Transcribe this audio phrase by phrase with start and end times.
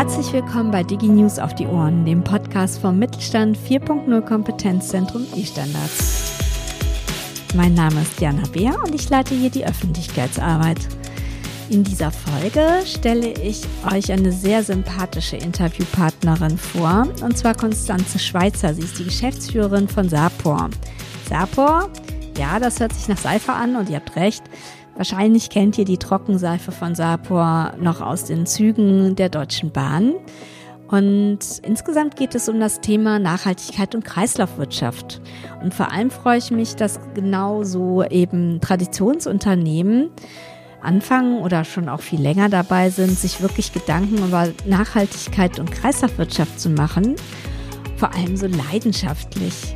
[0.00, 6.32] Herzlich willkommen bei DigiNews auf die Ohren, dem Podcast vom Mittelstand 4.0 Kompetenzzentrum E-Standards.
[7.54, 10.78] Mein Name ist Jana Beer und ich leite hier die Öffentlichkeitsarbeit.
[11.68, 13.60] In dieser Folge stelle ich
[13.92, 18.72] euch eine sehr sympathische Interviewpartnerin vor, und zwar Konstanze Schweizer.
[18.72, 20.70] Sie ist die Geschäftsführerin von Sapor.
[21.28, 21.90] Sapor,
[22.38, 24.44] ja, das hört sich nach Seife an und ihr habt recht.
[24.96, 30.14] Wahrscheinlich kennt ihr die Trockenseife von Sapor noch aus den Zügen der Deutschen Bahn.
[30.88, 35.20] Und insgesamt geht es um das Thema Nachhaltigkeit und Kreislaufwirtschaft.
[35.62, 40.10] Und vor allem freue ich mich, dass genau so eben Traditionsunternehmen
[40.82, 46.58] anfangen oder schon auch viel länger dabei sind, sich wirklich Gedanken über Nachhaltigkeit und Kreislaufwirtschaft
[46.58, 47.14] zu machen.
[47.96, 49.74] Vor allem so leidenschaftlich.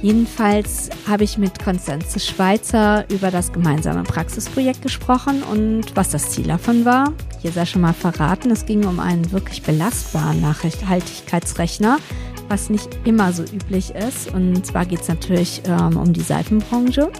[0.00, 6.46] Jedenfalls habe ich mit Konstanze Schweizer über das gemeinsame Praxisprojekt gesprochen und was das Ziel
[6.46, 7.12] davon war.
[7.40, 11.98] Hier sei schon mal verraten, es ging um einen wirklich belastbaren Nachhaltigkeitsrechner,
[12.48, 14.32] was nicht immer so üblich ist.
[14.32, 17.10] Und zwar geht es natürlich ähm, um die Seifenbranche.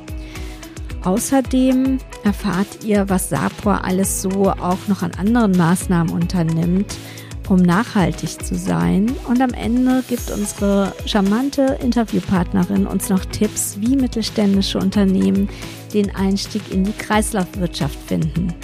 [1.03, 6.97] Außerdem erfahrt ihr, was Sapor alles so auch noch an anderen Maßnahmen unternimmt,
[7.51, 9.15] um nachhaltig zu sein.
[9.29, 15.49] Und am Ende gibt unsere charmante Interviewpartnerin uns noch Tipps, wie mittelständische Unternehmen
[15.95, 18.55] den Einstieg in die Kreislaufwirtschaft finden.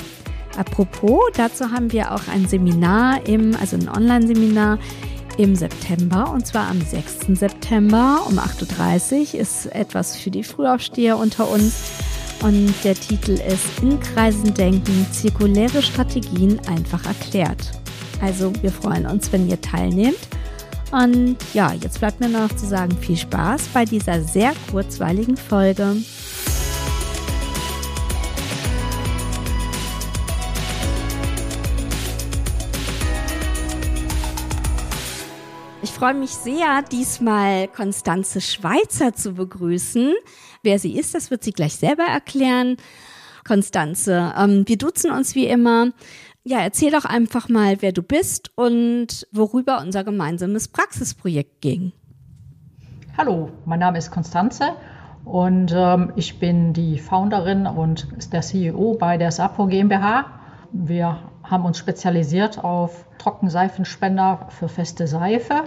[0.56, 4.78] Apropos, dazu haben wir auch ein Seminar im, also ein Online-Seminar
[5.36, 7.38] im September und zwar am 6.
[7.38, 11.74] September um 8.30 Uhr ist etwas für die Frühaufsteher unter uns
[12.42, 17.83] und der Titel ist In Kreisen denken, zirkuläre Strategien einfach erklärt.
[18.25, 20.17] Also wir freuen uns, wenn ihr teilnehmt.
[20.91, 25.97] Und ja, jetzt bleibt mir noch zu sagen, viel Spaß bei dieser sehr kurzweiligen Folge.
[35.83, 40.14] Ich freue mich sehr, diesmal Konstanze Schweizer zu begrüßen.
[40.62, 42.79] Wer sie ist, das wird sie gleich selber erklären.
[43.46, 45.92] Konstanze, ähm, wir duzen uns wie immer.
[46.46, 51.92] Ja, erzähl doch einfach mal, wer du bist und worüber unser gemeinsames Praxisprojekt ging.
[53.16, 54.74] Hallo, mein Name ist Konstanze
[55.24, 60.27] und ähm, ich bin die Founderin und der CEO bei der Sapo GmbH.
[60.70, 65.62] Wir haben uns spezialisiert auf Trockenseifenspender für feste Seife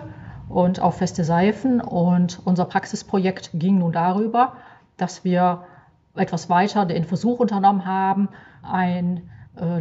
[0.47, 1.81] und auf feste Seifen.
[1.81, 4.53] Und unser Praxisprojekt ging nun darüber,
[4.95, 5.63] dass wir
[6.13, 8.29] etwas weiter den Versuch unternommen haben,
[8.61, 9.27] ein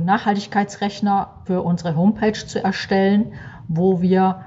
[0.01, 3.33] Nachhaltigkeitsrechner für unsere Homepage zu erstellen,
[3.69, 4.45] wo wir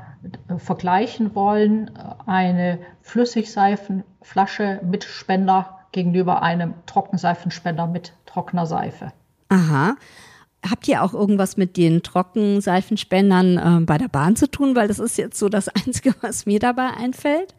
[0.50, 9.12] äh, vergleichen wollen äh, eine Flüssigseifenflasche mit Spender gegenüber einem Trockenseifenspender mit trockener Seife.
[9.50, 9.96] Aha.
[10.70, 14.76] Habt ihr auch irgendwas mit den Trockenseifenspendern äh, bei der Bahn zu tun?
[14.76, 17.56] Weil das ist jetzt so das Einzige, was mir dabei einfällt.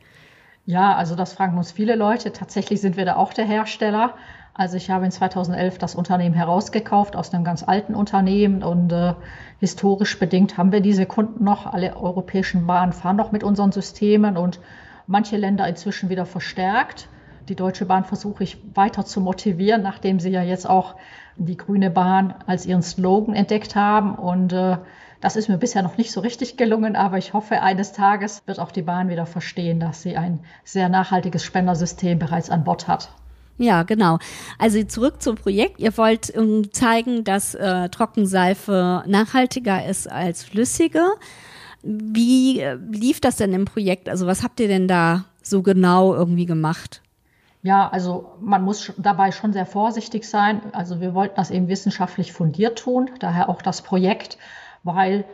[0.67, 2.33] Ja, also das fragen uns viele Leute.
[2.33, 4.15] Tatsächlich sind wir da auch der Hersteller.
[4.61, 9.15] Also ich habe in 2011 das Unternehmen herausgekauft aus einem ganz alten Unternehmen und äh,
[9.59, 11.65] historisch bedingt haben wir diese Kunden noch.
[11.65, 14.61] Alle europäischen Bahnen fahren noch mit unseren Systemen und
[15.07, 17.09] manche Länder inzwischen wieder verstärkt.
[17.49, 20.97] Die Deutsche Bahn versuche ich weiter zu motivieren, nachdem sie ja jetzt auch
[21.39, 24.15] die grüne Bahn als ihren Slogan entdeckt haben.
[24.15, 24.77] Und äh,
[25.23, 28.61] das ist mir bisher noch nicht so richtig gelungen, aber ich hoffe, eines Tages wird
[28.61, 33.09] auch die Bahn wieder verstehen, dass sie ein sehr nachhaltiges Spendersystem bereits an Bord hat.
[33.61, 34.19] Ja, genau.
[34.59, 35.81] Also zurück zum Projekt.
[35.81, 41.05] Ihr wollt um, zeigen, dass äh, Trockenseife nachhaltiger ist als flüssige.
[41.83, 44.09] Wie äh, lief das denn im Projekt?
[44.09, 47.03] Also was habt ihr denn da so genau irgendwie gemacht?
[47.63, 50.63] Ja, also man muss dabei schon sehr vorsichtig sein.
[50.73, 54.39] Also wir wollten das eben wissenschaftlich fundiert tun, daher auch das Projekt,
[54.85, 55.27] weil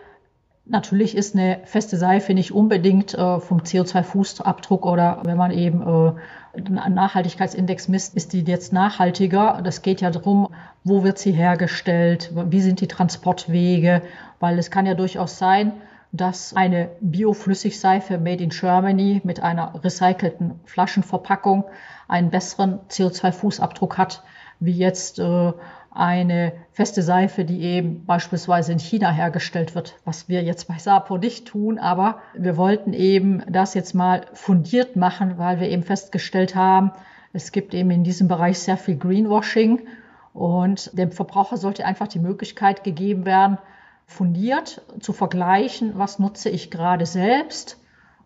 [0.68, 6.12] Natürlich ist eine feste Seife nicht unbedingt äh, vom CO2-Fußabdruck oder wenn man eben äh,
[6.56, 9.60] einen Nachhaltigkeitsindex misst, ist die jetzt nachhaltiger.
[9.62, 10.48] Das geht ja darum,
[10.82, 14.02] wo wird sie hergestellt, wie sind die Transportwege,
[14.40, 15.72] weil es kann ja durchaus sein,
[16.10, 21.64] dass eine Bioflüssigseife made in Germany mit einer recycelten Flaschenverpackung
[22.08, 24.24] einen besseren CO2-Fußabdruck hat,
[24.58, 25.52] wie jetzt äh,
[25.96, 31.16] eine feste Seife, die eben beispielsweise in China hergestellt wird, was wir jetzt bei Sapo
[31.16, 36.54] nicht tun, aber wir wollten eben das jetzt mal fundiert machen, weil wir eben festgestellt
[36.54, 36.92] haben,
[37.32, 39.86] es gibt eben in diesem Bereich sehr viel Greenwashing
[40.32, 43.58] und dem Verbraucher sollte einfach die Möglichkeit gegeben werden,
[44.06, 47.78] fundiert zu vergleichen, was nutze ich gerade selbst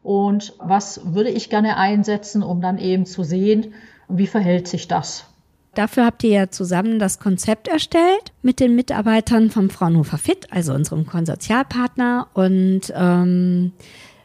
[0.03, 3.75] und was würde ich gerne einsetzen, um dann eben zu sehen,
[4.09, 5.30] wie verhält sich das
[5.75, 10.75] Dafür habt ihr ja zusammen das Konzept erstellt mit den Mitarbeitern vom Fraunhofer Fit, also
[10.75, 12.27] unserem Konsortialpartner.
[12.35, 13.73] Und ähm,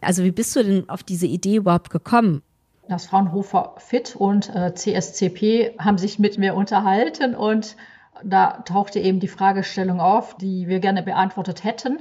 [0.02, 2.42] also wie bist du denn auf diese Idee überhaupt gekommen?
[2.88, 7.76] Das Fraunhofer Fit und äh, CSCP haben sich mit mir unterhalten und
[8.24, 12.00] da tauchte eben die Fragestellung auf, die wir gerne beantwortet hätten.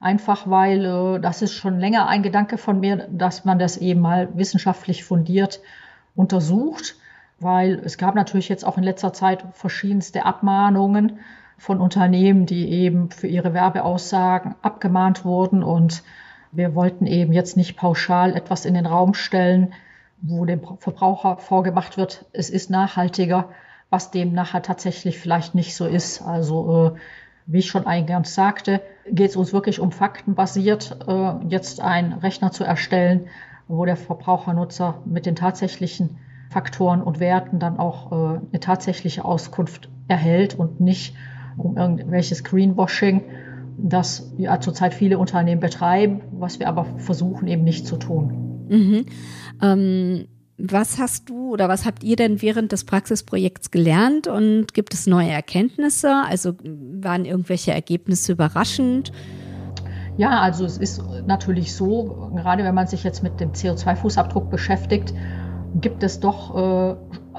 [0.00, 4.00] Einfach weil äh, das ist schon länger ein Gedanke von mir, dass man das eben
[4.00, 5.60] mal wissenschaftlich fundiert
[6.14, 6.96] untersucht,
[7.40, 11.20] weil es gab natürlich jetzt auch in letzter Zeit verschiedenste Abmahnungen
[11.56, 16.02] von Unternehmen, die eben für ihre Werbeaussagen abgemahnt wurden und
[16.50, 19.74] wir wollten eben jetzt nicht pauschal etwas in den Raum stellen,
[20.22, 23.50] wo dem Verbraucher vorgemacht wird, es ist nachhaltiger,
[23.90, 26.22] was dem nachher tatsächlich vielleicht nicht so ist.
[26.22, 26.98] Also äh,
[27.46, 32.50] wie ich schon eingangs sagte, geht es uns wirklich um faktenbasiert, äh, jetzt einen Rechner
[32.50, 33.28] zu erstellen,
[33.68, 36.18] wo der Verbrauchernutzer mit den tatsächlichen
[36.50, 41.14] Faktoren und Werten dann auch äh, eine tatsächliche Auskunft erhält und nicht
[41.56, 43.22] um irgendwelches Greenwashing,
[43.76, 48.66] das ja zurzeit viele Unternehmen betreiben, was wir aber versuchen eben nicht zu tun.
[48.68, 49.06] Mhm.
[49.62, 50.28] Ähm
[50.60, 55.06] was hast du oder was habt ihr denn während des Praxisprojekts gelernt und gibt es
[55.06, 56.24] neue Erkenntnisse?
[56.26, 59.12] Also waren irgendwelche Ergebnisse überraschend?
[60.16, 65.14] Ja, also es ist natürlich so, gerade wenn man sich jetzt mit dem CO2-Fußabdruck beschäftigt,
[65.74, 66.96] gibt es doch, äh,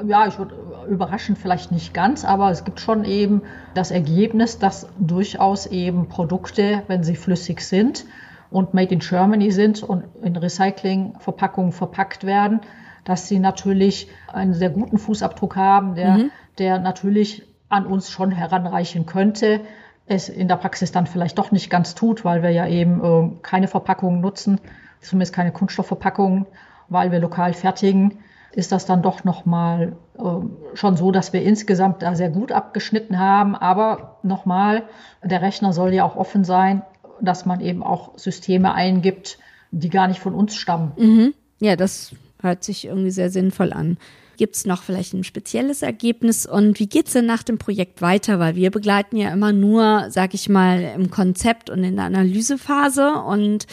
[0.08, 0.56] ja, ich würde
[0.90, 3.44] überraschend vielleicht nicht ganz, aber es gibt schon eben
[3.74, 8.06] das Ergebnis, dass durchaus eben Produkte, wenn sie flüssig sind
[8.50, 12.62] und made in Germany sind und in Recyclingverpackungen verpackt werden,
[13.04, 16.32] dass sie natürlich einen sehr guten Fußabdruck haben, der, mhm.
[16.58, 19.62] der natürlich an uns schon heranreichen könnte,
[20.08, 23.32] es in der Praxis dann vielleicht doch nicht ganz tut, weil wir ja eben äh,
[23.44, 24.60] keine Verpackungen nutzen,
[25.02, 26.48] zumindest keine Kunststoffverpackungen,
[26.90, 28.20] weil wir lokal fertigen,
[28.52, 33.20] ist das dann doch nochmal äh, schon so, dass wir insgesamt da sehr gut abgeschnitten
[33.20, 33.56] haben.
[33.56, 34.84] Aber nochmal,
[35.24, 36.82] der Rechner soll ja auch offen sein,
[37.22, 39.38] dass man eben auch Systeme eingibt,
[39.72, 40.94] die gar nicht von uns stammen.
[40.98, 41.34] Mhm.
[41.60, 43.98] Ja, das Hört sich irgendwie sehr sinnvoll an.
[44.38, 48.02] Gibt es noch vielleicht ein spezielles Ergebnis und wie geht es denn nach dem Projekt
[48.02, 48.40] weiter?
[48.40, 53.16] Weil wir begleiten ja immer nur, sag ich mal, im Konzept und in der Analysephase
[53.16, 53.68] und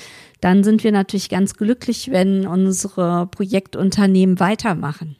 [0.46, 5.16] dann sind wir natürlich ganz glücklich, wenn unsere Projektunternehmen weitermachen.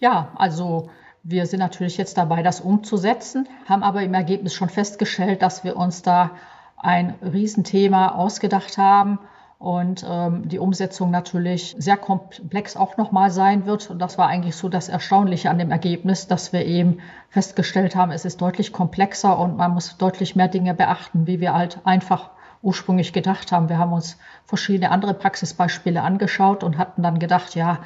[0.00, 0.88] Ja, also
[1.22, 5.76] wir sind natürlich jetzt dabei, das umzusetzen, haben aber im Ergebnis schon festgestellt, dass wir
[5.76, 6.30] uns da
[6.78, 9.18] ein Riesenthema ausgedacht haben
[9.58, 13.90] und ähm, die Umsetzung natürlich sehr komplex auch nochmal sein wird.
[13.90, 18.12] Und das war eigentlich so das Erstaunliche an dem Ergebnis, dass wir eben festgestellt haben,
[18.12, 22.30] es ist deutlich komplexer und man muss deutlich mehr Dinge beachten, wie wir halt einfach
[22.62, 23.68] ursprünglich gedacht haben.
[23.68, 27.80] Wir haben uns verschiedene andere Praxisbeispiele angeschaut und hatten dann gedacht, ja,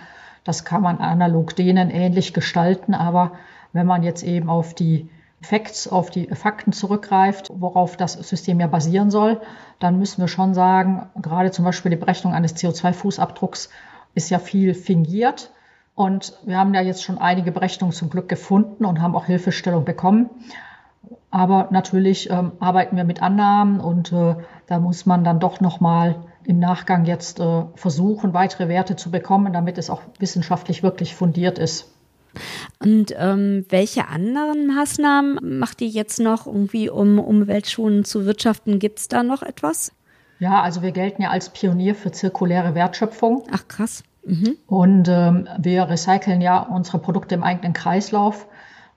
[0.44, 3.32] das kann man analog denen ähnlich gestalten, aber
[3.72, 5.10] wenn man jetzt eben auf die
[5.42, 9.40] Facts, auf die Fakten zurückgreift, worauf das System ja basieren soll,
[9.80, 13.68] dann müssen wir schon sagen, gerade zum Beispiel die Berechnung eines CO2-Fußabdrucks
[14.14, 15.52] ist ja viel fingiert.
[15.94, 19.84] Und wir haben ja jetzt schon einige Berechnungen zum Glück gefunden und haben auch Hilfestellung
[19.84, 20.30] bekommen.
[21.36, 24.36] Aber natürlich ähm, arbeiten wir mit Annahmen und äh,
[24.68, 29.52] da muss man dann doch nochmal im Nachgang jetzt äh, versuchen, weitere Werte zu bekommen,
[29.52, 31.92] damit es auch wissenschaftlich wirklich fundiert ist.
[32.82, 38.78] Und ähm, welche anderen Maßnahmen macht ihr jetzt noch irgendwie, um umweltschonend zu wirtschaften?
[38.78, 39.92] Gibt es da noch etwas?
[40.38, 43.44] Ja, also wir gelten ja als Pionier für zirkuläre Wertschöpfung.
[43.52, 44.04] Ach krass.
[44.24, 44.56] Mhm.
[44.66, 48.48] Und ähm, wir recyceln ja unsere Produkte im eigenen Kreislauf.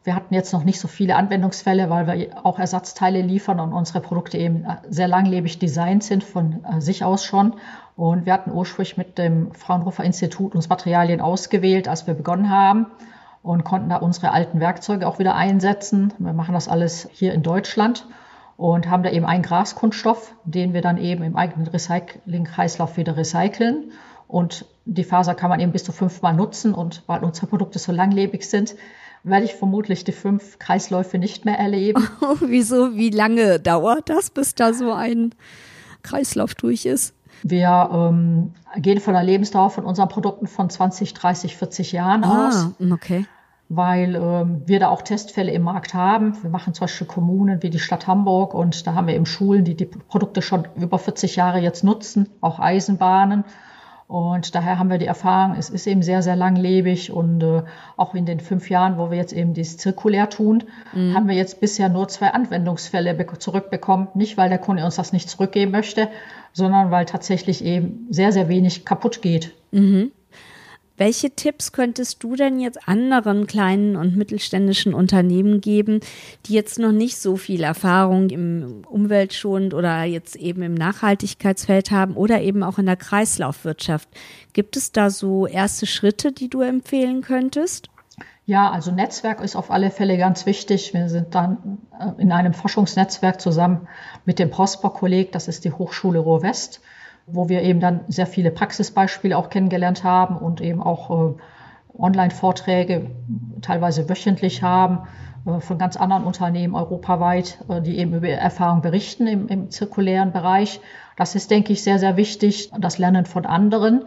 [0.04, 4.00] Wir hatten jetzt noch nicht so viele Anwendungsfälle, weil wir auch Ersatzteile liefern und unsere
[4.00, 7.56] Produkte eben sehr langlebig designt sind von äh, sich aus schon.
[7.98, 12.88] Und wir hatten ursprünglich mit dem Fraunhofer Institut uns Materialien ausgewählt, als wir begonnen haben
[13.44, 16.14] und konnten da unsere alten Werkzeuge auch wieder einsetzen.
[16.18, 18.08] Wir machen das alles hier in Deutschland
[18.56, 23.92] und haben da eben einen Graskunststoff, den wir dann eben im eigenen Recycling-Kreislauf wieder recyceln.
[24.28, 27.92] Und die Faser kann man eben bis zu fünfmal nutzen und weil unsere Produkte so
[27.92, 28.76] langlebig sind,
[29.24, 32.08] werde ich vermutlich die fünf Kreisläufe nicht mehr erleben.
[32.22, 32.96] Oh, wieso?
[32.96, 35.34] Wie lange dauert das, bis da so ein
[36.04, 37.14] Kreislauf durch ist?
[37.44, 42.48] Wir ähm, gehen von der Lebensdauer von unseren Produkten von 20, 30, 40 Jahren ah,
[42.48, 42.68] aus.
[42.92, 43.26] Okay.
[43.70, 46.42] Weil ähm, wir da auch Testfälle im Markt haben.
[46.42, 49.64] Wir machen zum Beispiel Kommunen wie die Stadt Hamburg und da haben wir eben Schulen,
[49.64, 53.46] die die Produkte schon über 40 Jahre jetzt nutzen, auch Eisenbahnen.
[54.10, 57.62] Und daher haben wir die Erfahrung, es ist eben sehr, sehr langlebig und äh,
[57.96, 60.64] auch in den fünf Jahren, wo wir jetzt eben dies zirkulär tun,
[60.94, 61.14] mhm.
[61.14, 64.08] haben wir jetzt bisher nur zwei Anwendungsfälle zurückbekommen.
[64.16, 66.08] Nicht, weil der Kunde uns das nicht zurückgeben möchte,
[66.54, 69.54] sondern weil tatsächlich eben sehr, sehr wenig kaputt geht.
[69.70, 70.12] Mhm.
[71.00, 76.02] Welche Tipps könntest du denn jetzt anderen kleinen und mittelständischen Unternehmen geben,
[76.46, 82.16] die jetzt noch nicht so viel Erfahrung im Umweltschonend oder jetzt eben im Nachhaltigkeitsfeld haben
[82.18, 84.10] oder eben auch in der Kreislaufwirtschaft?
[84.52, 87.88] Gibt es da so erste Schritte, die du empfehlen könntest?
[88.46, 90.94] Ja, also Netzwerk ist auf alle Fälle ganz wichtig.
[90.94, 93.88] Wir sind dann äh, in einem Forschungsnetzwerk zusammen
[94.26, 96.82] mit dem Prosper-Kolleg, das ist die Hochschule Ruhr-West,
[97.32, 101.34] wo wir eben dann sehr viele Praxisbeispiele auch kennengelernt haben und eben auch äh,
[101.98, 103.12] Online-Vorträge
[103.62, 105.08] teilweise wöchentlich haben
[105.46, 110.32] äh, von ganz anderen Unternehmen europaweit, äh, die eben über Erfahrungen berichten im, im zirkulären
[110.32, 110.82] Bereich.
[111.18, 114.06] Das ist, denke ich, sehr, sehr wichtig, das Lernen von anderen.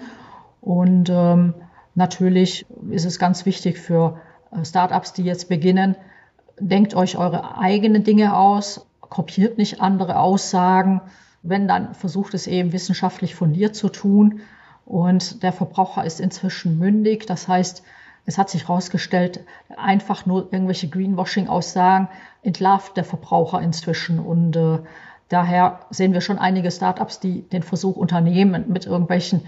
[0.61, 1.55] Und ähm,
[1.95, 4.19] natürlich ist es ganz wichtig für
[4.65, 5.97] Startups, die jetzt beginnen,
[6.59, 11.01] denkt euch eure eigenen Dinge aus, kopiert nicht andere Aussagen.
[11.43, 14.41] Wenn, dann versucht es eben wissenschaftlich fundiert zu tun.
[14.85, 17.27] Und der Verbraucher ist inzwischen mündig.
[17.27, 17.83] Das heißt,
[18.25, 19.41] es hat sich herausgestellt,
[19.77, 22.09] einfach nur irgendwelche Greenwashing-Aussagen
[22.43, 24.19] entlarvt der Verbraucher inzwischen.
[24.21, 24.79] Und äh,
[25.29, 29.43] daher sehen wir schon einige Startups, die den Versuch unternehmen, mit irgendwelchen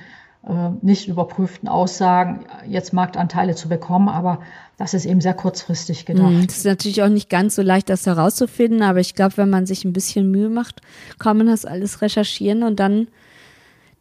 [0.82, 4.40] nicht überprüften Aussagen jetzt Marktanteile zu bekommen, aber
[4.76, 6.30] das ist eben sehr kurzfristig gedacht.
[6.30, 9.50] Mhm, das ist natürlich auch nicht ganz so leicht, das herauszufinden, aber ich glaube, wenn
[9.50, 10.80] man sich ein bisschen Mühe macht,
[11.18, 13.08] kann man das alles recherchieren und dann,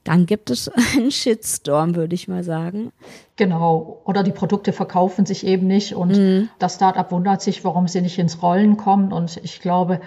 [0.04, 2.92] dann gibt es einen Shitstorm, würde ich mal sagen.
[3.36, 4.02] Genau.
[4.04, 6.50] Oder die Produkte verkaufen sich eben nicht und mhm.
[6.60, 9.14] das Startup wundert sich, warum sie nicht ins Rollen kommen.
[9.14, 10.02] Und ich glaube,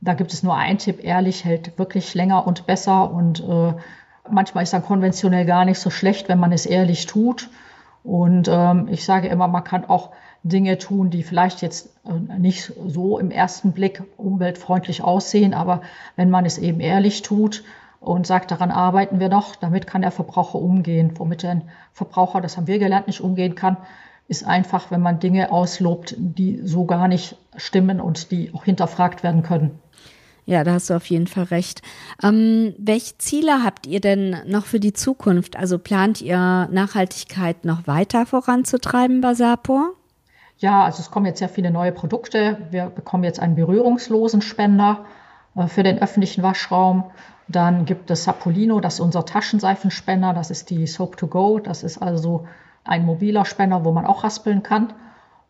[0.00, 3.74] da gibt es nur einen Tipp, ehrlich hält wirklich länger und besser und äh,
[4.30, 7.50] Manchmal ist dann konventionell gar nicht so schlecht, wenn man es ehrlich tut.
[8.02, 10.10] Und ähm, ich sage immer, man kann auch
[10.42, 15.82] Dinge tun, die vielleicht jetzt äh, nicht so im ersten Blick umweltfreundlich aussehen, aber
[16.16, 17.62] wenn man es eben ehrlich tut
[18.00, 21.12] und sagt, daran arbeiten wir noch, damit kann der Verbraucher umgehen.
[21.16, 21.60] Womit der
[21.92, 23.76] Verbraucher, das haben wir gelernt, nicht umgehen kann,
[24.28, 29.22] ist einfach, wenn man Dinge auslobt, die so gar nicht stimmen und die auch hinterfragt
[29.22, 29.78] werden können.
[30.46, 31.82] Ja, da hast du auf jeden Fall recht.
[32.22, 35.56] Ähm, welche Ziele habt ihr denn noch für die Zukunft?
[35.56, 39.92] Also plant ihr Nachhaltigkeit noch weiter voranzutreiben bei Sapor?
[40.58, 42.58] Ja, also es kommen jetzt sehr viele neue Produkte.
[42.70, 45.04] Wir bekommen jetzt einen berührungslosen Spender
[45.56, 47.04] äh, für den öffentlichen Waschraum.
[47.48, 50.34] Dann gibt es Sapolino, das ist unser Taschenseifenspender.
[50.34, 51.58] Das ist die Soap to Go.
[51.58, 52.46] Das ist also
[52.84, 54.92] ein mobiler Spender, wo man auch raspeln kann.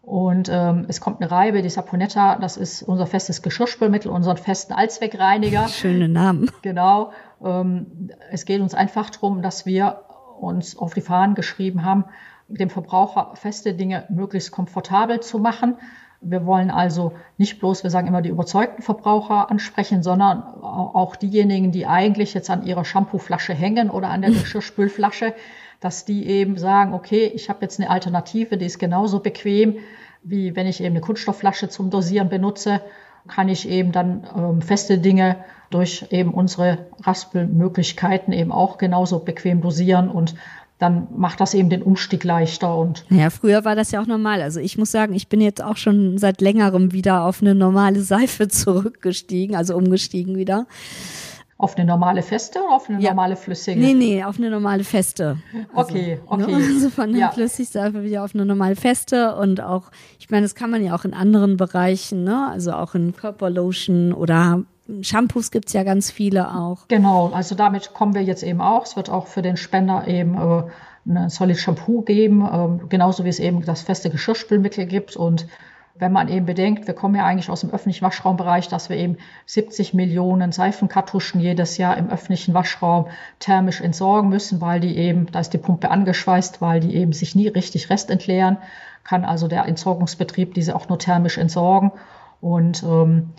[0.02, 4.72] Und ähm, es kommt eine Reibe, die Saponetta, das ist unser festes Geschirrspülmittel, unseren festen
[4.72, 5.68] Allzweckreiniger.
[5.68, 6.50] Schöne Namen.
[6.62, 7.12] Genau.
[7.44, 10.04] Ähm, es geht uns einfach darum, dass wir
[10.40, 12.06] uns auf die Fahnen geschrieben haben,
[12.48, 15.76] dem Verbraucher feste Dinge möglichst komfortabel zu machen.
[16.22, 21.72] Wir wollen also nicht bloß, wir sagen immer, die überzeugten Verbraucher ansprechen, sondern auch diejenigen,
[21.72, 25.34] die eigentlich jetzt an ihrer Shampooflasche hängen oder an der Geschirrspülflasche,
[25.80, 29.78] dass die eben sagen, okay, ich habe jetzt eine Alternative, die ist genauso bequem,
[30.22, 32.82] wie wenn ich eben eine Kunststoffflasche zum Dosieren benutze,
[33.28, 35.36] kann ich eben dann ähm, feste Dinge
[35.70, 40.34] durch eben unsere Raspelmöglichkeiten eben auch genauso bequem dosieren und
[40.78, 44.40] dann macht das eben den Umstieg leichter und ja, früher war das ja auch normal.
[44.40, 48.00] Also ich muss sagen, ich bin jetzt auch schon seit längerem wieder auf eine normale
[48.00, 50.66] Seife zurückgestiegen, also umgestiegen wieder.
[51.60, 53.10] Auf eine normale feste oder auf eine ja.
[53.10, 53.78] normale flüssige?
[53.78, 55.36] Nee, nee, auf eine normale feste.
[55.74, 56.54] Also, okay, ne, okay.
[56.54, 57.30] Also von der ja.
[57.30, 61.04] Flüssigseife wieder auf eine normale feste und auch, ich meine, das kann man ja auch
[61.04, 62.48] in anderen Bereichen, ne?
[62.50, 64.64] Also auch in Körperlotion oder
[65.02, 66.88] Shampoos gibt's ja ganz viele auch.
[66.88, 68.84] Genau, also damit kommen wir jetzt eben auch.
[68.84, 70.62] Es wird auch für den Spender eben äh,
[71.06, 75.46] ein Solid Shampoo geben, äh, genauso wie es eben das feste Geschirrspülmittel gibt und
[76.00, 79.18] wenn man eben bedenkt, wir kommen ja eigentlich aus dem öffentlichen Waschraumbereich, dass wir eben
[79.46, 83.06] 70 Millionen Seifenkartuschen jedes Jahr im öffentlichen Waschraum
[83.38, 87.34] thermisch entsorgen müssen, weil die eben, da ist die Pumpe angeschweißt, weil die eben sich
[87.34, 88.56] nie richtig restentleeren,
[89.04, 91.92] kann also der Entsorgungsbetrieb diese auch nur thermisch entsorgen.
[92.40, 93.30] Und ähm,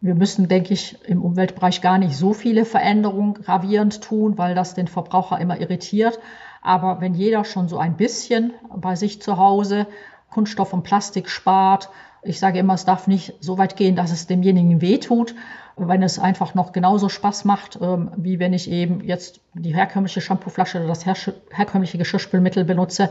[0.00, 4.74] wir müssen, denke ich, im Umweltbereich gar nicht so viele Veränderungen gravierend tun, weil das
[4.74, 6.18] den Verbraucher immer irritiert.
[6.62, 9.86] Aber wenn jeder schon so ein bisschen bei sich zu Hause
[10.30, 11.90] Kunststoff und Plastik spart.
[12.22, 15.34] Ich sage immer, es darf nicht so weit gehen, dass es demjenigen wehtut,
[15.76, 20.20] wenn es einfach noch genauso Spaß macht, ähm, wie wenn ich eben jetzt die herkömmliche
[20.20, 21.14] Shampooflasche oder das her
[21.50, 23.10] herkömmliche Geschirrspülmittel benutze.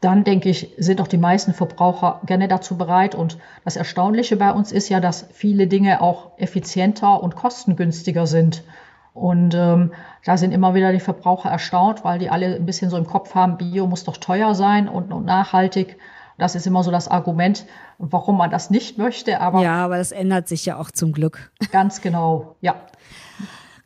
[0.00, 3.14] Dann denke ich, sind auch die meisten Verbraucher gerne dazu bereit.
[3.14, 8.64] Und das Erstaunliche bei uns ist ja, dass viele Dinge auch effizienter und kostengünstiger sind.
[9.12, 9.92] Und ähm,
[10.24, 13.34] da sind immer wieder die Verbraucher erstaunt, weil die alle ein bisschen so im Kopf
[13.34, 15.98] haben, Bio muss doch teuer sein und, und nachhaltig.
[16.40, 17.66] Das ist immer so das Argument,
[17.98, 19.40] warum man das nicht möchte.
[19.40, 21.52] Aber ja, aber das ändert sich ja auch zum Glück.
[21.70, 22.74] Ganz genau, ja.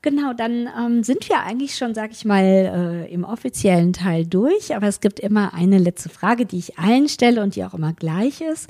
[0.05, 4.77] Genau, dann ähm, sind wir eigentlich schon, sag ich mal, äh, im offiziellen Teil durch.
[4.77, 7.95] Aber es gibt immer eine letzte Frage, die ich allen stelle und die auch immer
[7.95, 8.69] gleich ist.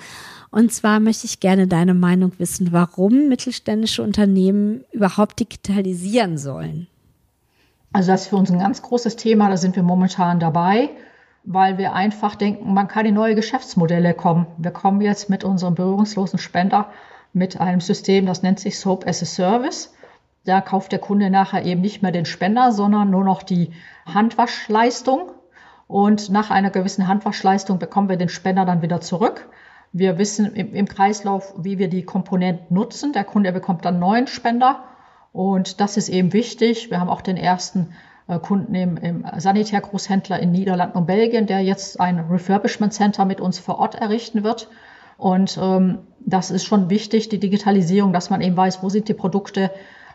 [0.52, 6.86] Und zwar möchte ich gerne deine Meinung wissen, warum mittelständische Unternehmen überhaupt digitalisieren sollen.
[7.92, 9.50] Also das ist für uns ein ganz großes Thema.
[9.50, 10.90] Da sind wir momentan dabei,
[11.44, 14.46] weil wir einfach denken, man kann in neue Geschäftsmodelle kommen.
[14.56, 16.88] Wir kommen jetzt mit unserem berührungslosen Spender
[17.32, 19.92] mit einem System, das nennt sich Soap as a Service.
[20.44, 23.72] Da kauft der Kunde nachher eben nicht mehr den Spender, sondern nur noch die
[24.06, 25.32] Handwaschleistung.
[25.86, 29.48] Und nach einer gewissen Handwaschleistung bekommen wir den Spender dann wieder zurück.
[29.92, 33.12] Wir wissen im, im Kreislauf, wie wir die Komponenten nutzen.
[33.12, 34.84] Der Kunde bekommt dann neuen Spender.
[35.32, 36.90] Und das ist eben wichtig.
[36.90, 37.94] Wir haben auch den ersten
[38.26, 43.58] Kunden im, im Sanitärgroßhändler in Niederlanden und Belgien, der jetzt ein Refurbishment Center mit uns
[43.58, 44.68] vor Ort errichten wird.
[45.18, 49.14] Und ähm, das ist schon wichtig, die Digitalisierung, dass man eben weiß, wo sind die
[49.14, 49.70] Produkte,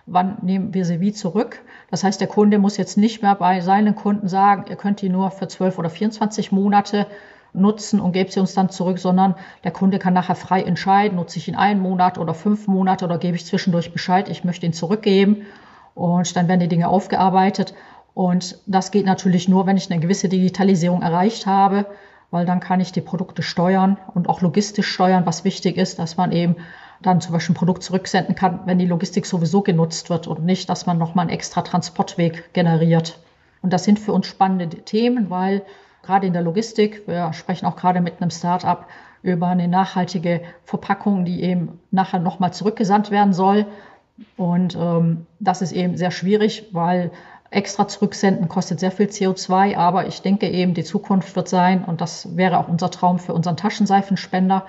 [0.07, 1.61] wann nehmen wir sie wie zurück.
[1.91, 5.09] Das heißt, der Kunde muss jetzt nicht mehr bei seinen Kunden sagen, ihr könnt die
[5.09, 7.05] nur für 12 oder 24 Monate
[7.53, 11.37] nutzen und gebt sie uns dann zurück, sondern der Kunde kann nachher frei entscheiden, nutze
[11.37, 14.73] ich ihn einen Monat oder fünf Monate oder gebe ich zwischendurch Bescheid, ich möchte ihn
[14.73, 15.45] zurückgeben
[15.95, 17.73] und dann werden die Dinge aufgearbeitet.
[18.13, 21.85] Und das geht natürlich nur, wenn ich eine gewisse Digitalisierung erreicht habe,
[22.31, 26.17] weil dann kann ich die Produkte steuern und auch logistisch steuern, was wichtig ist, dass
[26.17, 26.55] man eben
[27.01, 30.69] dann zum Beispiel ein Produkt zurücksenden kann, wenn die Logistik sowieso genutzt wird und nicht,
[30.69, 33.19] dass man nochmal einen extra Transportweg generiert.
[33.61, 35.63] Und das sind für uns spannende Themen, weil
[36.03, 38.87] gerade in der Logistik, wir sprechen auch gerade mit einem Start-up
[39.21, 43.65] über eine nachhaltige Verpackung, die eben nachher nochmal zurückgesandt werden soll.
[44.37, 47.11] Und ähm, das ist eben sehr schwierig, weil
[47.51, 49.75] extra zurücksenden kostet sehr viel CO2.
[49.75, 53.34] Aber ich denke eben, die Zukunft wird sein, und das wäre auch unser Traum für
[53.34, 54.65] unseren Taschenseifenspender,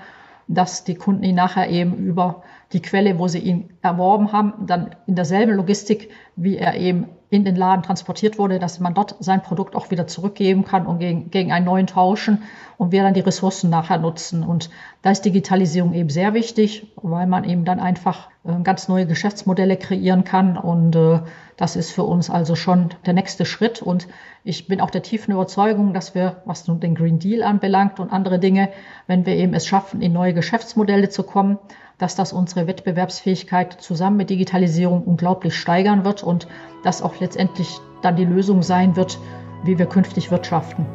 [0.49, 4.97] dass die Kunden ihn nachher eben über die Quelle, wo sie ihn erworben haben, dann
[5.07, 9.43] in derselben Logistik, wie er eben in den Laden transportiert wurde, dass man dort sein
[9.43, 12.43] Produkt auch wieder zurückgeben kann und gegen, gegen einen neuen tauschen
[12.77, 14.43] und wir dann die Ressourcen nachher nutzen.
[14.43, 14.69] Und
[15.03, 19.77] da ist Digitalisierung eben sehr wichtig, weil man eben dann einfach äh, ganz neue Geschäftsmodelle
[19.77, 21.21] kreieren kann und äh,
[21.57, 23.83] das ist für uns also schon der nächste Schritt.
[23.83, 24.09] Und
[24.45, 28.11] ich bin auch der tiefen Überzeugung, dass wir, was nun den Green Deal anbelangt und
[28.11, 28.71] andere Dinge,
[29.07, 31.59] wenn wir eben es schaffen, in neue Geschäftsmodelle zu kommen,
[32.01, 36.49] dass das unsere Wettbewerbsfähigkeit zusammen mit Digitalisierung unglaublich steigern wird und
[36.83, 37.69] das auch letztendlich
[38.03, 39.19] dann die Lösung sein wird,
[39.65, 40.87] wie wir künftig wirtschaften.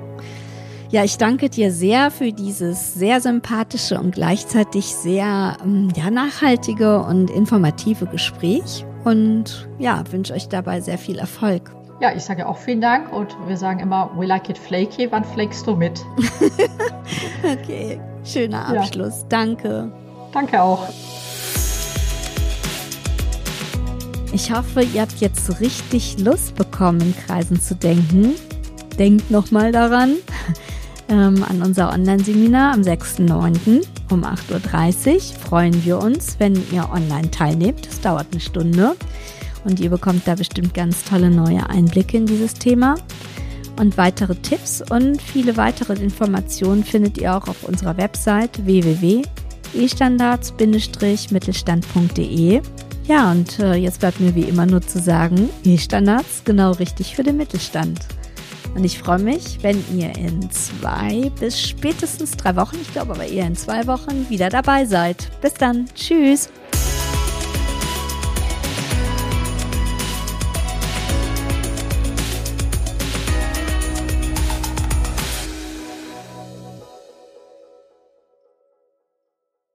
[0.89, 6.99] Ja, ich danke dir sehr für dieses sehr sympathische und gleichzeitig sehr ähm, ja, nachhaltige
[7.01, 11.71] und informative Gespräch und ja, wünsche euch dabei sehr viel Erfolg.
[12.01, 15.23] Ja, ich sage auch vielen Dank und wir sagen immer, we like it flaky, wann
[15.23, 16.03] flakest du mit?
[17.43, 19.21] okay, schöner Abschluss.
[19.21, 19.27] Ja.
[19.29, 19.91] Danke.
[20.35, 20.89] Danke auch.
[24.33, 28.35] Ich hoffe, ihr habt jetzt richtig Lust bekommen, in Kreisen zu denken.
[28.99, 30.15] Denkt nochmal daran,
[31.07, 33.81] ähm, an unser Online-Seminar am 6.9.
[34.11, 37.87] um 8.30 Uhr freuen wir uns, wenn ihr online teilnehmt.
[37.87, 38.97] Es dauert eine Stunde
[39.63, 42.95] und ihr bekommt da bestimmt ganz tolle neue Einblicke in dieses Thema.
[43.79, 48.65] Und weitere Tipps und viele weitere Informationen findet ihr auch auf unserer Website
[49.75, 52.61] www.estandards-mittelstand.de.
[53.07, 57.21] Ja, und äh, jetzt bleibt mir wie immer nur zu sagen, E-Standards genau richtig für
[57.23, 57.99] den Mittelstand.
[58.73, 63.25] Und ich freue mich, wenn ihr in zwei bis spätestens drei Wochen, ich glaube aber
[63.25, 65.29] eher in zwei Wochen, wieder dabei seid.
[65.41, 65.85] Bis dann.
[65.93, 66.49] Tschüss.